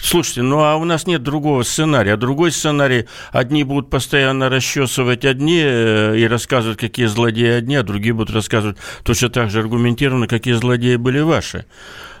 [0.03, 2.17] Слушайте, ну а у нас нет другого сценария.
[2.17, 8.13] Другой сценарий, одни будут постоянно расчесывать одни э, и рассказывать, какие злодеи одни, а другие
[8.13, 11.65] будут рассказывать точно так же аргументированно, какие злодеи были ваши.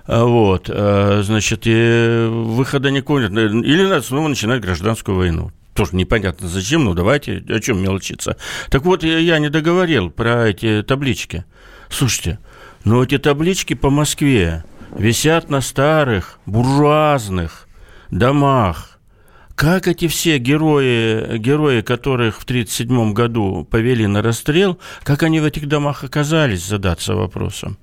[0.05, 3.31] А, вот, э, значит, и выхода никакого нет.
[3.31, 8.37] Или надо снова начинать гражданскую войну тоже непонятно зачем, ну давайте, о чем мелочиться.
[8.69, 11.45] Так вот, я не договорил про эти таблички.
[11.89, 12.37] Слушайте,
[12.85, 14.63] ну эти таблички по Москве
[14.95, 17.62] висят на старых, буржуазных,
[18.17, 18.99] домах.
[19.55, 25.45] Как эти все герои, герои, которых в 1937 году повели на расстрел, как они в
[25.45, 27.77] этих домах оказались, задаться вопросом.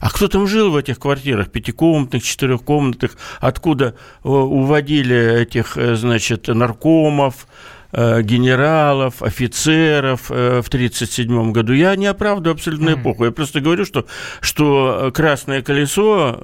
[0.00, 6.48] А кто там жил в этих квартирах, пятикомнатных, четырехкомнатных, откуда э, уводили этих, э, значит,
[6.48, 7.46] наркомов,
[7.92, 11.72] Э, генералов, офицеров в 1937 году.
[11.72, 13.24] Я не оправдываю абсолютно эпоху.
[13.24, 14.04] Я просто говорю, что,
[14.40, 16.38] что «красное колесо»,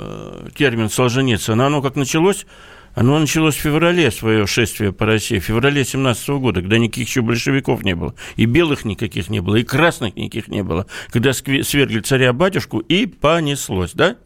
[0.57, 2.47] термин Солженицына, оно как началось
[2.95, 7.23] оно началось в феврале, свое шествие по России, в феврале 17 года, когда никаких еще
[7.23, 12.01] большевиков не было, и белых никаких не было, и красных никаких не было, когда свергли
[12.01, 14.17] царя-батюшку, и понеслось, да?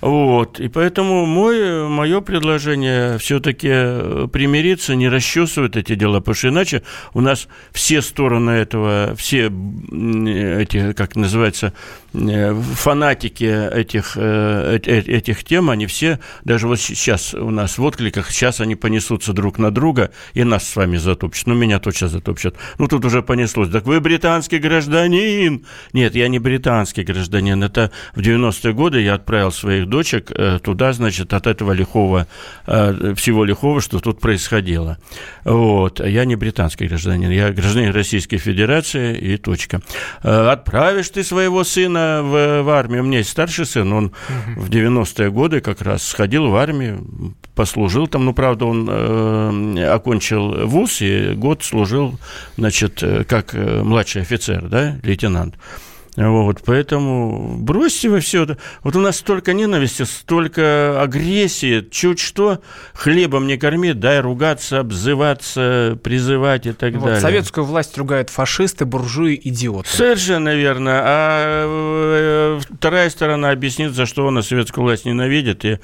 [0.00, 0.60] Вот.
[0.60, 6.82] И поэтому мой, мое предложение все-таки э, примириться, не расчесывать эти дела, потому что иначе
[7.12, 11.74] у нас все стороны этого, все эти, как называется,
[12.12, 18.32] Э, фанатики этих, э, этих тем, они все, даже вот сейчас у нас в откликах,
[18.32, 21.46] сейчас они понесутся друг на друга и нас с вами затопчут.
[21.46, 22.56] Ну, меня точно затопчут.
[22.78, 23.70] Ну, тут уже понеслось.
[23.70, 25.64] Так вы британский гражданин.
[25.92, 27.62] Нет, я не британский гражданин.
[27.62, 32.26] Это в 90-е годы я отправил своих дочек э, туда, значит, от этого лихого,
[32.66, 34.96] э, всего лихого, что тут происходило.
[35.44, 36.00] Вот.
[36.00, 39.82] Я не британский гражданин, я гражданин Российской Федерации и точка.
[40.22, 43.02] Отправишь ты своего сына в, в армию.
[43.02, 44.60] У меня есть старший сын, он угу.
[44.62, 50.66] в 90-е годы как раз сходил в армию, послужил там, ну, правда, он э, окончил
[50.66, 52.18] вуз и год служил,
[52.56, 55.56] значит, как младший офицер, да, лейтенант.
[56.16, 58.58] Вот, поэтому бросьте вы все это.
[58.82, 61.86] Вот у нас столько ненависти, столько агрессии.
[61.90, 62.60] Чуть что,
[62.94, 67.20] хлебом не корми, дай ругаться, обзываться, призывать и так вот, далее.
[67.20, 69.88] Советскую власть ругают фашисты, буржуи, идиоты.
[69.88, 70.90] Совершенно верно.
[71.02, 75.78] А э, вторая сторона объяснит, за что она советскую власть ненавидит и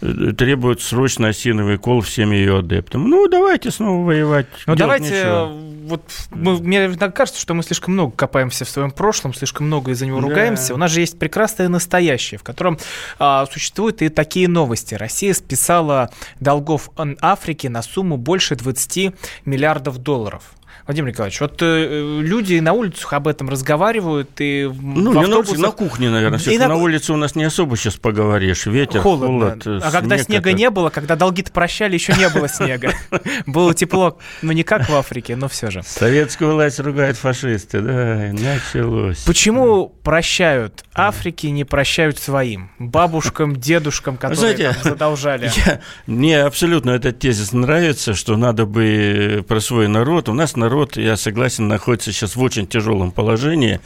[0.00, 3.08] э, требует срочно осиновый кол всем ее адептам.
[3.08, 4.46] Ну, давайте снова воевать.
[4.66, 5.52] Ну, давайте, нечего.
[5.88, 9.92] вот мы, мне кажется, что мы слишком много копаемся в своем прошлом, слишком много много
[9.92, 10.28] из-за него да.
[10.28, 10.74] ругаемся.
[10.74, 12.78] У нас же есть прекрасное настоящее, в котором
[13.18, 14.94] а, существуют и такие новости.
[14.94, 19.14] Россия списала долгов Африке на сумму больше 20
[19.46, 20.52] миллиардов долларов.
[20.86, 25.58] Владимир Николаевич, вот э, люди на улицах об этом разговаривают и Ну, не на улице,
[25.58, 26.40] на кухне, наверное.
[26.40, 26.68] И на...
[26.68, 28.66] на улице у нас не особо сейчас поговоришь.
[28.66, 29.50] Ветер, Холодно.
[29.50, 30.58] холод, А снег когда снега это...
[30.58, 32.92] не было, когда долги-то прощали, еще не было снега.
[33.46, 35.82] Было тепло, ну не как в Африке, но все же.
[35.84, 39.18] Советскую власть ругают фашисты, да, началось.
[39.18, 42.70] Почему прощают Африке, не прощают своим?
[42.78, 45.50] Бабушкам, дедушкам, которые задолжали.
[46.06, 50.28] Мне абсолютно этот тезис нравится, что надо бы про свой народ.
[50.28, 53.80] У нас народ народ, я согласен, находится сейчас в очень тяжелом положении,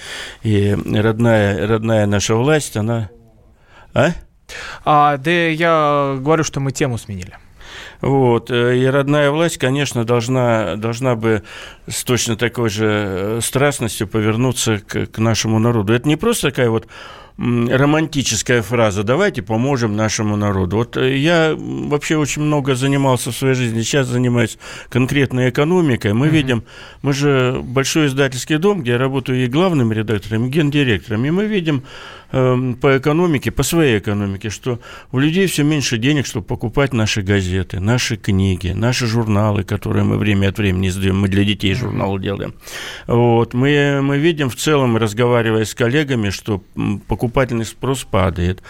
[0.45, 3.11] и родная, родная наша власть, она...
[3.93, 4.11] А?
[4.85, 5.17] а?
[5.17, 7.37] Да я говорю, что мы тему сменили.
[8.01, 8.53] Вот.
[8.53, 11.43] Э, и родная власть, конечно, должна, должна бы
[11.89, 15.93] с точно такой же э, страстностью повернуться к, к нашему народу.
[15.93, 16.87] Это не просто такая вот
[17.39, 20.77] романтическая фраза «давайте поможем нашему народу».
[20.77, 26.15] Вот э, я вообще очень много занимался в своей жизни, сейчас занимаюсь конкретной экономикой.
[26.15, 26.31] Мы mm-hmm.
[26.31, 26.65] видим,
[27.03, 31.45] мы же большой издательский дом, где я работаю и главным редактором, и гендиректором, и мы
[31.45, 31.83] видим
[32.33, 34.81] э, по экономике, по своей экономике, что
[35.13, 40.19] у людей все меньше денег, чтобы покупать наши газеты, наши книги, наши журналы, которые мы
[40.19, 42.55] время от времени издаем, мы для детей журнал делаем.
[43.07, 43.55] Вот.
[43.55, 46.63] Мы, мы видим в целом, разговаривая с коллегами, что
[47.09, 48.63] покупательный спрос падает.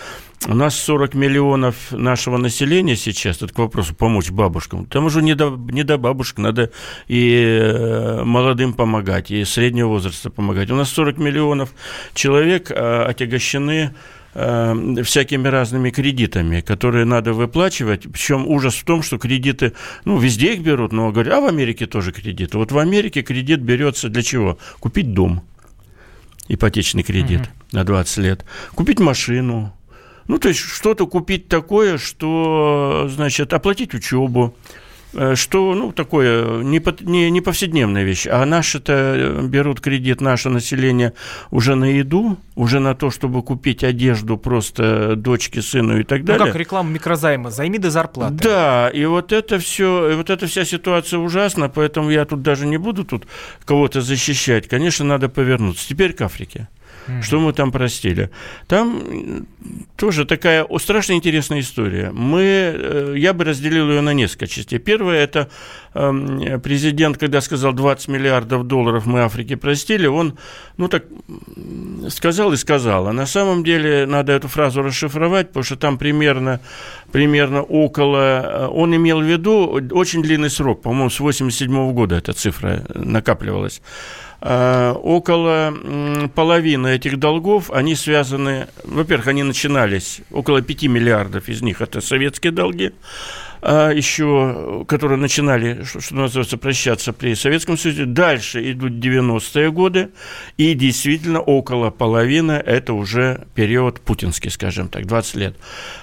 [0.49, 4.87] У нас 40 миллионов нашего населения сейчас, это к вопросу помочь бабушкам.
[4.87, 6.71] Там уже не до, не до бабушек, надо
[7.09, 10.71] и э, молодым помогать, и среднего возраста помогать.
[10.71, 11.71] У нас 40 миллионов
[12.15, 13.93] человек э, отягощены
[14.35, 18.05] э, всякими разными кредитами, которые надо выплачивать.
[18.05, 19.73] Причем ужас в том, что кредиты,
[20.05, 22.57] ну, везде их берут, но говорят, а в Америке тоже кредиты.
[22.57, 24.59] Вот в Америке кредит берется для чего?
[24.79, 25.43] Купить дом
[26.49, 27.49] ипотечный кредит угу.
[27.73, 28.45] на 20 лет,
[28.77, 29.73] купить машину,
[30.29, 34.55] ну, то есть что-то купить такое, что, значит, оплатить учебу,
[35.17, 40.51] Э, что, ну, такое не, не, не повседневная вещь, а наши-то э, берут кредит, наше
[40.51, 41.15] население
[41.51, 46.47] уже на еду, уже на то, чтобы купить одежду просто дочке, сыну и так далее.
[46.47, 48.35] Ну, как реклама микрозайма, займи до зарплаты.
[48.35, 52.77] Да, и вот это все, вот эта вся ситуация ужасна, поэтому я тут даже не
[52.77, 53.27] буду тут
[53.65, 54.69] кого-то защищать.
[54.69, 55.89] Конечно, надо повернуться.
[55.89, 56.69] Теперь к Африке.
[57.23, 58.31] Что мы там простили?
[58.67, 59.47] Там
[59.97, 62.11] тоже такая страшно интересная история.
[62.13, 64.79] Мы, э, я бы разделил ее на несколько частей.
[64.79, 65.49] Первое– это
[65.95, 70.39] эм, президент, когда сказал 20 миллиардов долларов мы Африке простили, он,
[70.77, 71.05] ну так,
[72.09, 73.09] сказал и сказал.
[73.09, 76.61] А на самом деле надо эту фразу расшифровать, потому что там примерно,
[77.13, 78.17] примерно около...
[78.17, 83.81] Э, он имел в виду очень длинный срок, по-моему, с 87 года эта цифра накапливалась.
[84.49, 85.75] Э, около
[86.37, 92.53] половины этих долгов, они связаны, во-первых, они начинались, около 5 миллиардов из них это советские
[92.53, 92.93] долги,
[93.69, 98.05] а еще, которые начинали, что называется, прощаться при Советском Союзе.
[98.05, 100.11] Дальше идут 90-е годы,
[100.57, 105.57] и действительно около половины это уже период путинский, скажем так, 20 лет.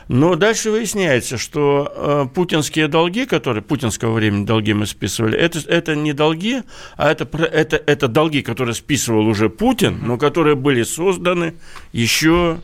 [0.10, 5.96] Но дальше выясняется, что э, путинские долги, которые путинского времени долги мы списывали, это, это
[5.96, 6.64] не долги,
[6.98, 11.54] а это, это, это долги, которые списывал уже Путин, но которые были созданы
[11.94, 12.60] еще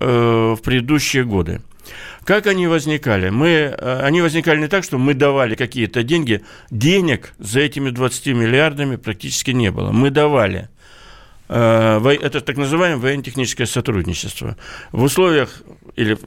[0.00, 1.60] э, в предыдущие годы.
[2.24, 3.30] Как они возникали?
[3.30, 6.42] Мы, э, они возникали не так, что мы давали какие-то деньги.
[6.70, 9.90] Денег за этими 20 миллиардами практически не было.
[9.90, 10.68] Мы давали.
[11.48, 14.56] Э, это так называемое военно-техническое сотрудничество.
[14.92, 15.62] В условиях
[15.96, 16.18] или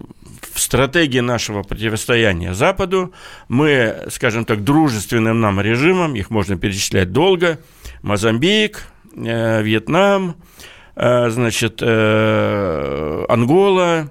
[0.52, 3.14] в стратегии нашего противостояния Западу
[3.48, 7.60] мы, скажем так, дружественным нам режимом, их можно перечислять долго,
[8.02, 8.84] Мозамбик,
[9.16, 10.36] э, Вьетнам,
[10.96, 11.82] значит,
[13.30, 14.10] Ангола,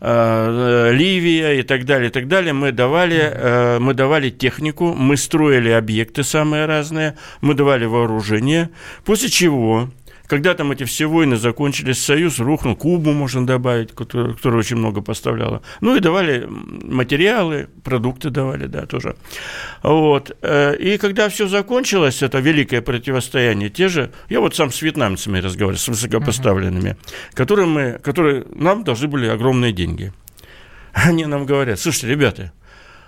[0.00, 5.70] Ливия и так далее, и так далее, мы давали, э, мы давали технику, мы строили
[5.70, 8.70] объекты самые разные, мы давали вооружение,
[9.04, 9.88] после чего
[10.28, 15.00] когда там эти все войны закончились, Союз рухнул, Кубу можно добавить, которая, которая очень много
[15.00, 15.62] поставляла.
[15.80, 19.16] Ну и давали материалы, продукты давали, да, тоже.
[19.82, 20.36] Вот.
[20.42, 25.38] Э, и когда все закончилось, это великое противостояние, те же, я вот сам с вьетнамцами
[25.38, 27.34] разговаривал, с высокопоставленными, uh-huh.
[27.34, 30.12] которые, мы, которые нам должны были огромные деньги.
[30.92, 32.52] Они нам говорят, слушайте, ребята,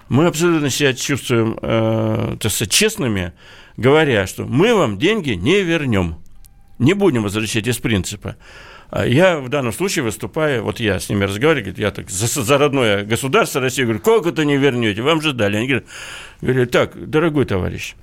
[0.08, 3.34] мы абсолютно себя чувствуем, э, так сказать, честными,
[3.76, 6.16] говоря, что мы вам деньги не вернем
[6.80, 8.36] не будем возвращать из принципа.
[8.90, 12.26] А я в данном случае выступаю, вот я с ними разговариваю, говорит, я так за,
[12.26, 15.58] за родное государство России, говорю, как это не вернете, вам же дали.
[15.58, 15.82] Они
[16.40, 17.94] говорят, так, дорогой товарищ,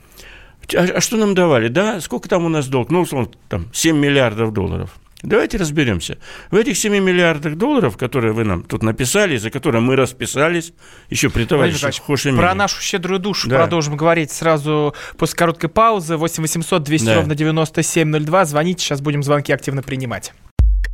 [0.75, 1.67] а, а что нам давали?
[1.67, 2.89] Да, сколько там у нас долг?
[2.89, 4.97] Ну, условно, там 7 миллиардов долларов.
[5.24, 6.20] Давайте разберемся.
[6.51, 10.74] В этих 7 миллиардах долларов, которые вы нам тут написали, за которые мы расписались,
[11.09, 11.89] еще при товарище.
[12.36, 13.57] Про нашу щедрую душу да.
[13.57, 16.18] продолжим говорить сразу после короткой паузы.
[16.18, 17.15] 8 800 200 да.
[17.15, 18.45] ровно 9702.
[18.45, 20.34] Звоните, сейчас будем звонки активно принимать.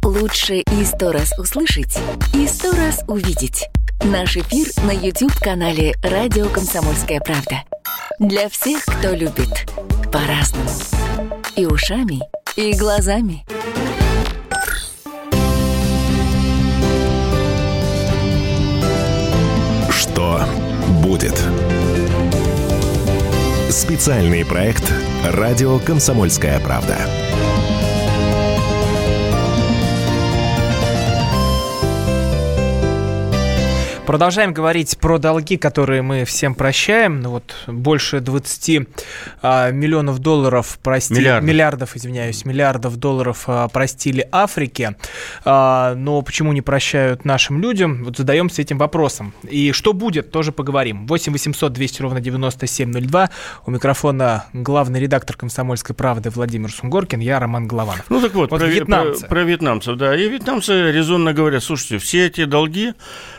[0.03, 1.97] Лучше и сто раз услышать,
[2.34, 3.67] и сто раз увидеть.
[4.03, 7.63] Наш эфир на YouTube-канале «Радио Комсомольская правда».
[8.19, 9.65] Для всех, кто любит
[10.11, 10.69] по-разному.
[11.55, 12.19] И ушами,
[12.57, 13.45] и глазами.
[21.01, 21.41] Будет?
[23.69, 24.93] Специальный проект
[25.25, 26.97] «Радио Комсомольская правда».
[34.06, 37.22] Продолжаем говорить про долги, которые мы всем прощаем.
[37.22, 38.88] Ну вот больше 20
[39.41, 41.20] а, миллионов долларов простили...
[41.20, 41.47] Миллиардов.
[41.49, 44.97] миллиардов, извиняюсь, миллиардов долларов а, простили Африке.
[45.45, 48.04] А, но почему не прощают нашим людям?
[48.04, 49.34] Вот задаемся этим вопросом.
[49.43, 51.08] И что будет, тоже поговорим.
[51.08, 53.30] 8 800 200 ровно 9702.
[53.66, 57.22] У микрофона главный редактор «Комсомольской правды» Владимир Сунгоркин.
[57.22, 58.06] Я Роман Голованов.
[58.10, 59.22] Ну так вот, вот про, вьетнамцы.
[59.22, 60.14] Про, про вьетнамцев, да.
[60.14, 62.93] И вьетнамцы резонно говорят, слушайте, все эти долги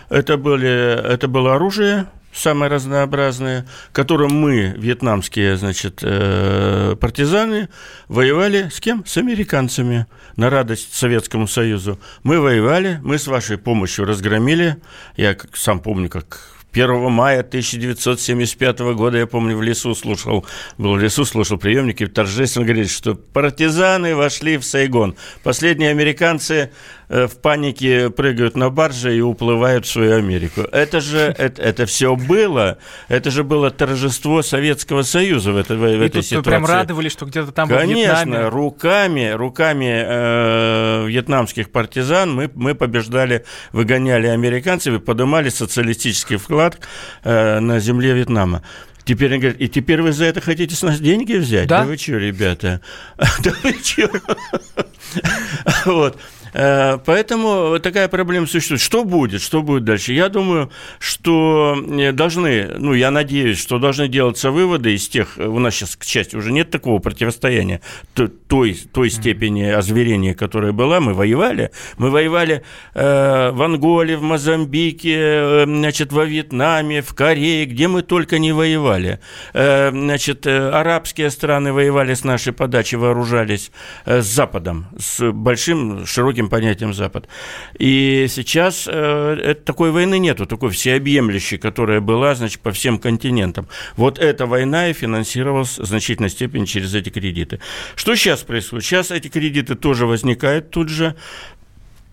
[0.09, 7.69] это, были, это было оружие, самые разнообразные, которым мы, вьетнамские, значит, э, партизаны,
[8.09, 9.05] воевали с кем?
[9.07, 11.99] С американцами на радость Советскому Союзу.
[12.23, 14.77] Мы воевали, мы с вашей помощью разгромили.
[15.17, 20.45] Я сам помню, как 1 мая 1975 года, я помню, в лесу слушал,
[20.77, 25.15] был в лесу, слушал приемники, торжественно говорит, что партизаны вошли в Сайгон.
[25.45, 26.73] Последние американцы
[27.09, 30.63] в панике прыгают на барже и уплывают в свою Америку.
[30.73, 32.79] Это же, это, это все было,
[33.09, 36.51] это же было торжество Советского Союза в, этой, в и этой тут ситуации.
[36.51, 38.49] прям радовались, что где-то там Конечно, Вьетнаме.
[38.49, 46.79] руками, руками э, вьетнамских партизан мы, мы побеждали, выгоняли американцев и поднимали социалистический вклад вклад
[47.25, 48.63] э, на земле Вьетнама.
[49.05, 51.69] Теперь они говорят, и теперь вы за это хотите с нас деньги взять?
[51.69, 52.81] Да, да вы что, ребята?
[53.19, 54.11] Да вы что?
[55.85, 56.19] Вот.
[56.55, 58.81] Э, поэтому такая проблема существует.
[58.81, 59.43] Что будет?
[59.43, 60.13] Что будет дальше?
[60.13, 65.59] Я думаю, что э, должны, ну, я надеюсь, что должны делаться выводы из тех, у
[65.59, 67.81] нас сейчас, к счастью, уже нет такого противостояния,
[68.15, 71.01] той, той степени озверения, которая была.
[71.01, 71.73] Мы воевали.
[71.99, 72.63] Мы воевали
[72.95, 78.53] э, в Анголе, в Мозамбике, э, значит, во Вьетнаме, в Корее, где мы только не
[78.53, 79.19] воевали.
[79.53, 83.73] Э, значит, арабские страны воевали с нашей подачи, вооружались
[84.05, 87.29] э, с Западом, с большим, широким таким понятием Запад.
[87.79, 93.67] И сейчас э, такой войны нету, такой всеобъемлющей, которая была, значит, по всем континентам.
[93.97, 97.61] Вот эта война и финансировалась в значительной степени через эти кредиты.
[97.97, 98.85] Что сейчас происходит?
[98.85, 101.15] Сейчас эти кредиты тоже возникают тут же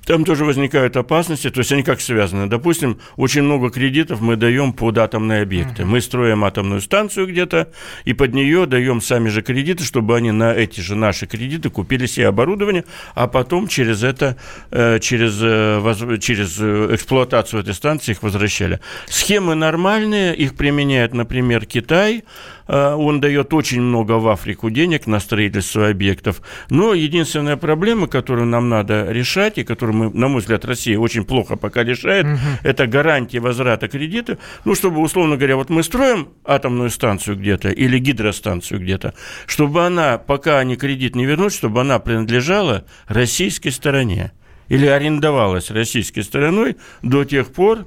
[0.05, 2.47] там тоже возникают опасности, то есть они как связаны.
[2.47, 5.85] Допустим, очень много кредитов мы даем под атомные объекты.
[5.85, 7.69] Мы строим атомную станцию где-то,
[8.05, 12.07] и под нее даем сами же кредиты, чтобы они на эти же наши кредиты купили
[12.07, 12.83] себе оборудование,
[13.13, 14.37] а потом через это,
[14.71, 18.79] э, через, э, через э, эксплуатацию этой станции их возвращали.
[19.07, 22.23] Схемы нормальные, их применяет, например, Китай,
[22.71, 26.41] он дает очень много в Африку денег на строительство объектов.
[26.69, 31.25] Но единственная проблема, которую нам надо решать, и которую, мы, на мой взгляд, Россия очень
[31.25, 32.37] плохо пока решает, угу.
[32.63, 34.37] это гарантия возврата кредита.
[34.63, 39.13] Ну, чтобы, условно говоря, вот мы строим атомную станцию где-то или гидростанцию где-то,
[39.47, 44.31] чтобы она, пока они кредит не вернут, чтобы она принадлежала российской стороне
[44.69, 47.85] или арендовалась российской стороной до тех пор,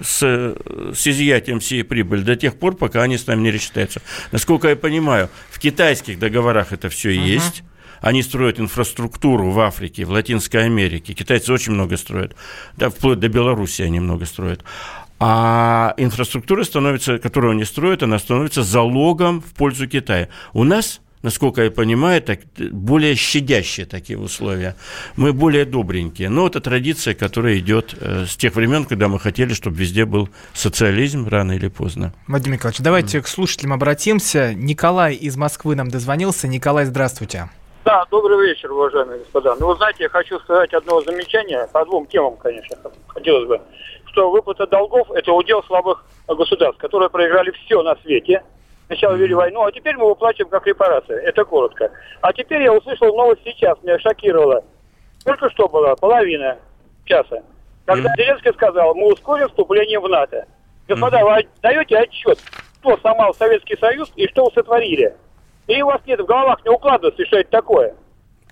[0.00, 0.54] с,
[0.94, 4.02] с изъятием всей прибыли до тех пор, пока они с нами не рассчитаются.
[4.32, 7.26] Насколько я понимаю, в китайских договорах это все uh-huh.
[7.26, 7.62] есть.
[8.00, 11.12] Они строят инфраструктуру в Африке, в Латинской Америке.
[11.12, 12.34] Китайцы очень много строят.
[12.78, 14.64] Да, вплоть до Белоруссии они много строят.
[15.18, 20.28] А инфраструктура становится, которую они строят, она становится залогом в пользу Китая.
[20.54, 22.40] У нас насколько я понимаю, так,
[22.72, 24.76] более щадящие такие условия.
[25.16, 26.28] Мы более добренькие.
[26.28, 30.28] Но это традиция, которая идет э, с тех времен, когда мы хотели, чтобы везде был
[30.52, 32.12] социализм рано или поздно.
[32.26, 33.22] Владимир Николаевич, давайте mm.
[33.22, 34.54] к слушателям обратимся.
[34.54, 36.48] Николай из Москвы нам дозвонился.
[36.48, 37.50] Николай, здравствуйте.
[37.84, 39.56] Да, добрый вечер, уважаемые господа.
[39.58, 42.76] Ну, вы знаете, я хочу сказать одно замечание по двум темам, конечно,
[43.08, 43.60] хотелось бы
[44.12, 48.42] что выплата долгов– это удел слабых государств, которые проиграли все на свете.
[48.90, 51.14] Сначала вели войну, а теперь мы выплачиваем как репарации.
[51.22, 51.92] Это коротко.
[52.22, 54.64] А теперь я услышал новость сейчас, меня шокировало.
[55.24, 56.58] Только что было, половина
[57.04, 57.44] часа.
[57.84, 60.44] Когда Зеленский сказал, мы ускорим вступление в НАТО.
[60.88, 62.40] Господа, вы даете отчет,
[62.80, 65.14] кто сломал Советский Союз и что вы сотворили?
[65.68, 67.94] И у вас нет в головах не укладывается, что это такое.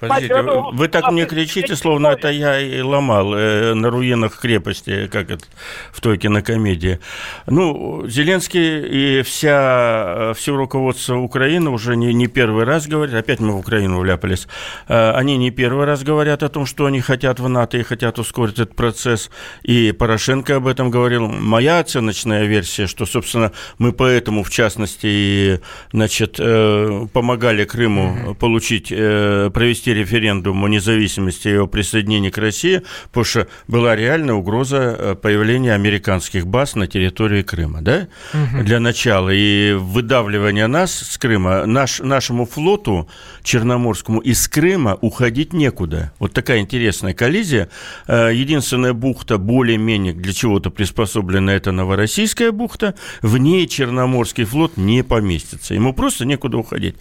[0.00, 0.42] Подождите,
[0.72, 5.44] вы, так мне кричите, словно это я и ломал э, на руинах крепости, как это
[5.92, 7.00] в той кинокомедии.
[7.46, 13.52] Ну, Зеленский и вся, все руководство Украины уже не, не первый раз говорят, опять мы
[13.52, 14.46] в Украину вляпались,
[14.88, 18.18] э, они не первый раз говорят о том, что они хотят в НАТО и хотят
[18.18, 19.30] ускорить этот процесс,
[19.62, 21.26] и Порошенко об этом говорил.
[21.26, 25.60] Моя оценочная версия, что, собственно, мы поэтому, в частности,
[25.92, 32.38] значит, э, помогали Крыму получить, э, провести провести референдум о независимости и о присоединении к
[32.38, 38.64] России, потому что была реальная угроза э, появления американских баз на территории Крыма, да, угу.
[38.64, 39.30] для начала.
[39.30, 43.08] И выдавливание нас с Крыма, наш, нашему флоту
[43.42, 46.12] Черноморскому из Крыма уходить некуда.
[46.18, 47.68] Вот такая интересная коллизия.
[48.06, 52.94] Э, единственная бухта более-менее для чего-то приспособлена, это Новороссийская бухта.
[53.22, 55.74] В ней Черноморский флот не поместится.
[55.74, 56.96] Ему просто некуда уходить.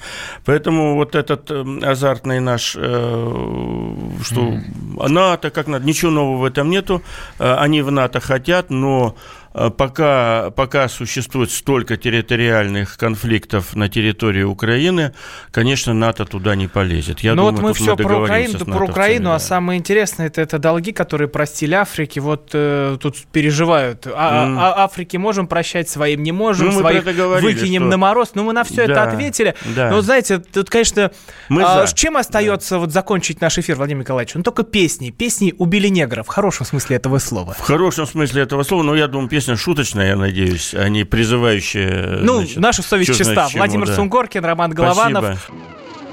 [0.45, 5.07] Поэтому вот этот э, азартный наш что mm-hmm.
[5.07, 7.01] НАТО, как надо, ничего нового в этом нету.
[7.39, 9.15] Э, они в НАТО хотят, но
[9.46, 9.46] Э,
[9.77, 15.13] пока, пока существует столько территориальных конфликтов на территории Украины,
[15.51, 17.21] конечно, НАТО туда не полезет.
[17.21, 19.35] Я Но ну думаю, вот мы все мы про Украину, про Украину, да.
[19.35, 22.21] а самое интересное, это, это долги, которые простили Африке.
[22.21, 24.05] Вот э, тут переживают.
[24.07, 24.57] А, mm.
[24.59, 27.89] а, Африке можем прощать, своим не можем, ну, своих говорили, выкинем что...
[27.89, 28.31] на мороз.
[28.35, 29.55] Ну, мы на все да, это ответили.
[29.75, 29.89] Да.
[29.89, 31.11] Но, знаете, тут, конечно,
[31.49, 31.95] мы а, за.
[31.95, 32.79] чем остается да.
[32.79, 34.35] вот закончить наш эфир, Владимир Николаевич?
[34.35, 35.09] Ну, только песни.
[35.09, 36.27] Песни убили негров.
[36.27, 37.53] В хорошем смысле этого слова.
[37.53, 41.05] В хорошем смысле этого слова, но я думаю, песни песня шуточная, я надеюсь, а не
[41.05, 42.19] призывающая.
[42.21, 43.47] Ну, значит, наша совесть чиста.
[43.49, 43.95] Чему, Владимир да.
[43.95, 45.23] Сунгоркин, Роман Голованов.
[45.23, 45.63] Спасибо.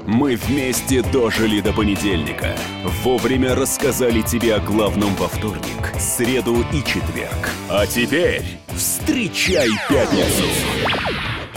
[0.07, 2.55] Мы вместе дожили до понедельника.
[3.03, 7.49] Вовремя рассказали тебе о главном во вторник, среду и четверг.
[7.69, 10.45] А теперь встречай пятницу.